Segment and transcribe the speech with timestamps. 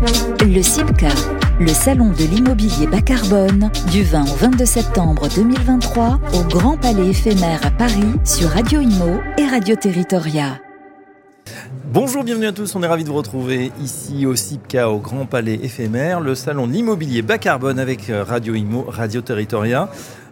[0.00, 1.08] Le CIPCA,
[1.58, 7.08] le salon de l'immobilier bas carbone, du 20 au 22 septembre 2023 au Grand Palais
[7.08, 10.60] éphémère à Paris sur Radio Imo et Radio Territoria.
[11.92, 15.26] Bonjour, bienvenue à tous, on est ravis de vous retrouver ici au CIPCA au Grand
[15.26, 19.90] Palais éphémère, le salon de l'immobilier bas carbone avec euh, Radio Imo, Radio Territoria.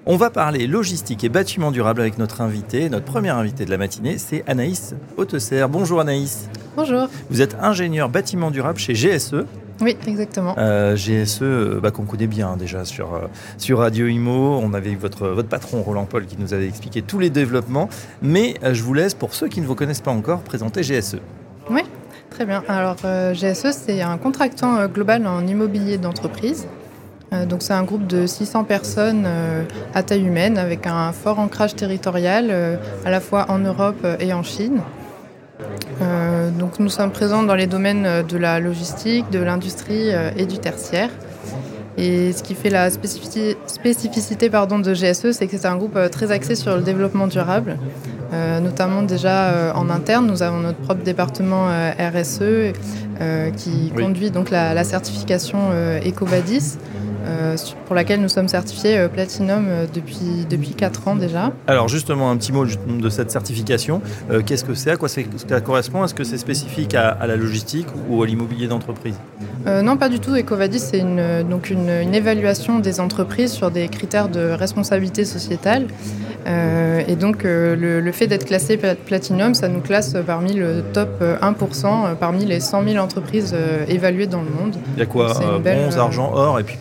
[0.08, 3.76] On va parler logistique et bâtiment durable avec notre invité, notre première invité de la
[3.76, 5.66] matinée, c'est Anaïs Hautesser.
[5.68, 6.48] Bonjour Anaïs.
[6.76, 7.08] Bonjour.
[7.28, 9.44] Vous êtes ingénieur bâtiment durable chez GSE.
[9.80, 10.54] Oui, exactement.
[10.58, 13.26] Euh, GSE, euh, bah, qu'on connaît bien déjà sur, euh,
[13.58, 14.60] sur Radio Imo.
[14.62, 17.88] On avait eu votre, votre patron Roland Paul qui nous avait expliqué tous les développements.
[18.22, 21.18] Mais je vous laisse, pour ceux qui ne vous connaissent pas encore, présenter GSE.
[21.68, 21.82] Oui,
[22.30, 22.62] très bien.
[22.68, 22.98] Alors
[23.34, 26.68] GSE, c'est un contractant global en immobilier d'entreprise.
[27.48, 29.26] Donc c'est un groupe de 600 personnes
[29.94, 34.42] à taille humaine avec un fort ancrage territorial à la fois en Europe et en
[34.42, 34.80] Chine.
[36.02, 40.46] Euh, donc nous sommes présents dans les domaines de la logistique, de l'industrie euh, et
[40.46, 41.10] du tertiaire.
[41.98, 46.10] Et ce qui fait la spécificité, pardon, de GSE, c'est que c'est un groupe euh,
[46.10, 47.78] très axé sur le développement durable,
[48.60, 50.26] notamment déjà en interne.
[50.26, 51.68] Nous avons notre propre département
[51.98, 52.72] RSE
[53.56, 55.70] qui conduit donc la, la certification
[56.04, 56.76] EcoVadis.
[57.26, 61.52] Euh, pour laquelle nous sommes certifiés euh, Platinum euh, depuis, depuis 4 ans déjà.
[61.66, 64.00] Alors justement, un petit mot de cette certification.
[64.44, 64.90] Qu'est-ce que c'est?
[64.90, 66.04] À quoi ça correspond?
[66.04, 69.14] Est-ce que c'est spécifique à, la logistique ou à l'immobilier d'entreprise?
[69.66, 70.34] Non, pas du tout.
[70.34, 75.86] Ecovadis, c'est une, donc une, évaluation des entreprises sur des critères de responsabilité sociétale.
[76.46, 82.44] et donc le, fait d'être classé Platinum, ça nous classe parmi le top 1% parmi
[82.44, 83.54] les 100 000 entreprises
[83.88, 84.76] évaluées dans le monde.
[84.96, 85.32] Il y a quoi?
[85.62, 86.76] Bronze, argent, or et puis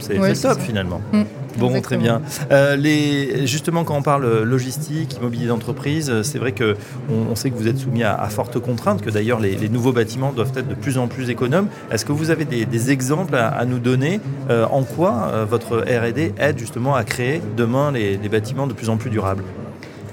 [0.00, 1.00] C'est le top finalement.
[1.12, 1.22] Mm.
[1.58, 2.22] Bon, très bien.
[2.52, 6.76] Euh, les, justement, quand on parle logistique, immobilier d'entreprise, euh, c'est vrai que
[7.10, 10.52] on, sait que vous êtes soumis à, fortes contraintes, que d'ailleurs les, nouveaux bâtiments doivent
[10.56, 11.68] être de plus en plus économes.
[11.90, 16.58] Est-ce que vous avez des, exemples à, nous donner euh, en quoi votre R&D aide
[16.58, 19.44] justement à créer demain les bâtiments de plus en plus durables?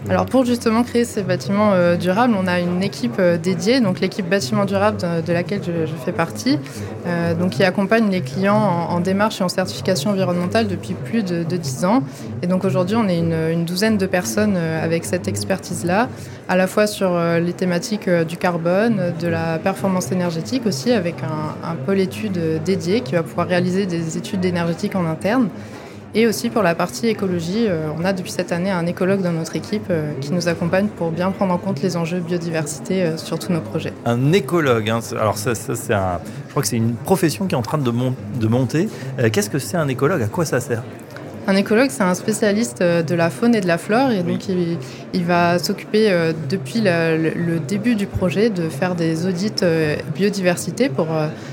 [0.10, 4.00] Alors pour justement créer ces bâtiments euh, durables, on a une équipe euh, dédiée, donc
[4.00, 6.60] l'équipe bâtiment durable de, laquelle je, fais partie,
[7.06, 11.58] euh, qui accompagne les clients en, démarche et en certification environnementale depuis plus de, de
[11.58, 12.04] 10 ans.
[12.42, 16.08] Et donc aujourd'hui, on est une, douzaine de personnes avec cette expertise-là,
[16.48, 21.70] à la fois sur les thématiques du carbone, de la performance énergétique aussi, avec un,
[21.70, 25.50] un pôle études dédié qui va pouvoir réaliser des études énergétiques en interne.
[26.18, 29.34] Et aussi pour la partie écologie, euh, on a depuis cette année un écologue dans
[29.34, 33.18] notre équipe euh, qui nous accompagne pour bien prendre en compte les enjeux biodiversité euh,
[33.18, 33.94] sur tous nos projets.
[34.04, 37.62] Un écologue, hein, alors ça, c'est je crois que c'est une profession qui est en
[37.62, 38.90] train de, de monter.
[39.32, 40.24] Qu'est-ce que c'est un écologue?
[40.24, 40.82] À quoi ça sert?
[41.48, 45.24] Un écologue, c'est un spécialiste de la faune et de la flore, et donc il,
[45.24, 46.12] va s'occuper
[46.50, 49.64] depuis le, début du projet de faire des audits
[50.16, 51.08] biodiversité pour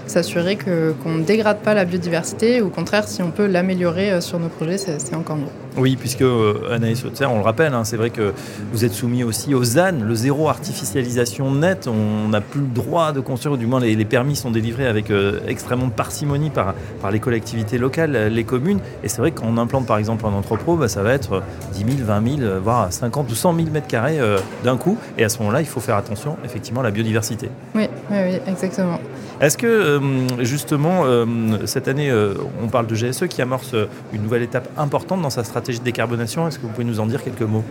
[0.07, 0.57] s'assurer
[1.03, 2.61] qu'on ne dégrade pas la biodiversité.
[2.61, 5.45] Au contraire, si on peut l'améliorer euh, sur nos projets, c'est encore mieux.
[5.77, 8.33] Oui, puisque euh, Anaïs on le rappelle, hein, c'est vrai que
[8.73, 11.89] vous êtes soumis aussi au ZAN, le zéro artificialisation net.
[11.89, 15.11] On n'a plus le droit de construire, ou du moins les, permis sont délivrés avec
[15.11, 18.81] euh, extrêmement de parcimonie par, par les collectivités locales, les communes.
[19.03, 22.07] Et c'est vrai qu'on implante par exemple un entrepôt, bah, ça va être 10 000,
[22.07, 24.19] 20 000, voire 50 ou 100 000 mètres carrés
[24.65, 24.99] d'un coup.
[25.19, 27.51] Et à ce moment-là, il faut faire attention effectivement à la biodiversité.
[27.75, 28.99] Oui, oui, oui exactement.
[29.41, 31.27] Est-ce que euh, justement, euh,
[31.67, 33.75] cette année, euh, on parle de GSE qui amorce
[34.13, 36.47] une nouvelle étape importante dans sa stratégie de décarbonation?
[36.47, 37.65] Est-ce que vous pouvez nous en dire quelques mots?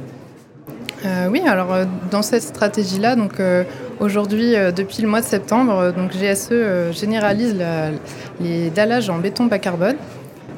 [1.30, 1.76] Oui, alors
[2.12, 3.34] dans cette stratégie-là, donc
[4.00, 7.58] aujourd'hui, depuis le mois de septembre, donc GSE généralise
[8.40, 9.98] les dallages en béton bas carbone.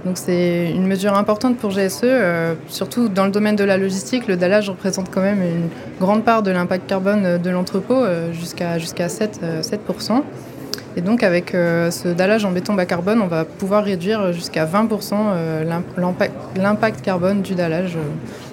[0.05, 2.05] Donc c'est une mesure importante pour GSE,
[2.67, 4.27] surtout dans le domaine de la logistique.
[4.27, 9.09] Le dallage représente quand même une grande part de l'impact carbone de l'entrepôt, jusqu'à jusqu'à
[9.09, 10.21] 7, 7%.
[10.97, 14.65] Et donc avec euh, ce dallage en béton bas carbone, on va pouvoir réduire jusqu'à
[14.65, 15.81] 20% euh,
[16.55, 17.97] l'impact carbone du dallage.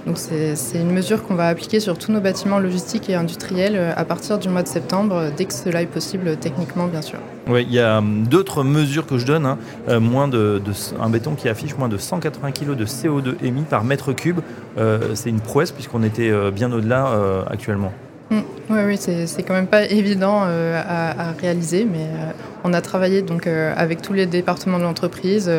[0.07, 3.93] Donc c'est une mesure qu'on va appliquer sur tous nos bâtiments logistiques et industriels euh,
[3.97, 7.21] à partir du mois de septembre, dès que cela est possible techniquement bien sûr.
[7.49, 9.47] Oui, il y a d'autres mesures que je donne.
[9.47, 9.59] Hein.
[10.01, 10.61] moins de,
[11.01, 14.41] un béton qui affiche moins de 180 kg de CO2 émis par mètre cube.
[15.15, 17.93] c'est une prouesse puisqu'on était bien au-delà actuellement.
[18.33, 18.43] Mm.
[18.71, 22.31] Oui, oui, c'est quand même pas évident euh, à, réaliser, mais euh,
[22.65, 25.51] on a travaillé donc euh, avec tous les départements de l'entreprise,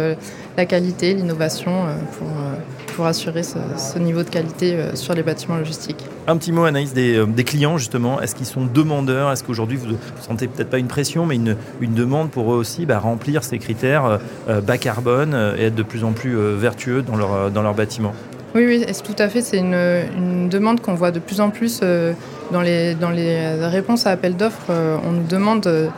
[0.57, 1.85] la qualité, l'innovation,
[2.17, 2.27] pour,
[2.95, 6.03] pour, assurer ce, niveau de qualité sur les bâtiments logistiques.
[6.27, 8.21] Un petit mot, Anaïs, des, des clients justement.
[8.21, 9.31] Est-ce qu'ils sont demandeurs?
[9.31, 12.57] Est-ce qu'aujourd'hui vous, ne sentez peut-être pas une pression, mais une, une demande pour eux
[12.57, 17.15] aussi bah, remplir ces critères bas carbone et être de plus en plus vertueux dans
[17.15, 18.13] leur, dans leur bâtiment?
[18.55, 19.41] Oui, oui, tout à fait.
[19.41, 22.13] C'est une, demande qu'on voit de plus en plus euh,
[22.53, 24.71] dans les, dans les réponses à appel d'offres,
[25.05, 25.89] on nous demande de,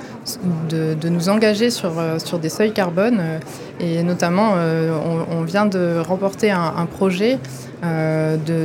[0.96, 3.22] de, nous engager sur, sur des seuils carbone.
[3.80, 4.54] Et notamment,
[5.32, 7.38] on, vient de remporter un, un projet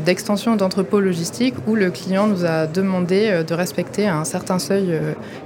[0.06, 4.98] d'extension d'entrepôt logistique où le client nous a demandé de respecter un certain seuil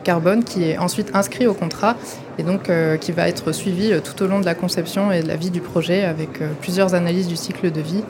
[0.05, 1.97] carbone qui est ensuite inscrit au contrat
[2.39, 2.71] et donc
[3.01, 5.61] qui va être suivi tout au long de la conception et de la vie du
[5.61, 8.05] projet avec plusieurs analyses du cycle de vie.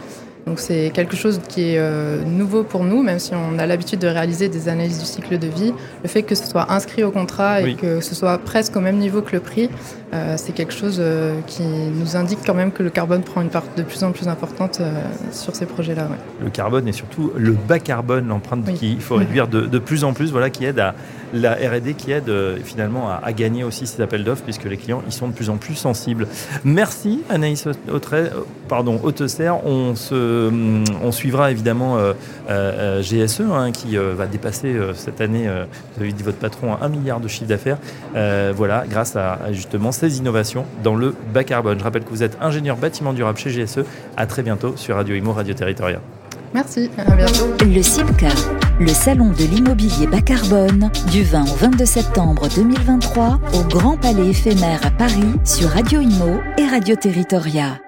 [0.47, 3.99] Donc c'est quelque chose qui est euh, nouveau pour nous, même si on a l'habitude
[3.99, 5.73] de réaliser des analyses du cycle de vie.
[6.03, 8.99] Le fait que ce soit inscrit au contrat et que ce soit presque au même
[8.99, 9.71] niveau que le prix,
[10.13, 13.49] euh, c'est quelque chose euh, qui nous indique quand même que le carbone prend une
[13.49, 14.81] part de plus en plus importante
[15.33, 16.09] sur ces projets-là.
[16.43, 20.13] Le carbone et surtout le bas carbone, l'empreinte qu'il faut réduire de, de, plus en
[20.13, 20.95] plus, voilà, qui aide à
[21.33, 22.31] la R&D qui aide
[22.63, 25.57] finalement à, gagner aussi ces appels d'offres puisque les clients y sont de plus en
[25.57, 26.29] plus sensibles.
[26.65, 28.31] Merci Anaïs Autret,
[28.69, 29.01] pardon.
[29.65, 30.34] On se
[31.03, 32.13] on suivra évidemment euh,
[32.51, 35.49] euh, GSE hein, qui euh, va dépasser cette année,
[35.97, 37.79] vous avez dit votre patron, un milliard de chiffre d'affaires.
[38.55, 41.79] voilà, grâce à, justement ces innovations dans le bas carbone.
[41.79, 43.81] Je rappelle que vous êtes ingénieur bâtiment durable chez GSE.
[44.17, 46.01] À très bientôt sur Radio Imo, Radio Territoria.
[46.53, 47.53] Merci, à bientôt.
[47.61, 48.29] Le CIMCA,
[48.79, 54.29] le salon de l'immobilier bas carbone, du 20 au 22 septembre 2023 au Grand Palais
[54.29, 57.84] éphémère à Paris sur Radio Imo et Radio Territoria.